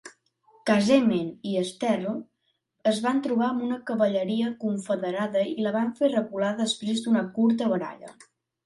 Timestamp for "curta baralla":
7.39-8.19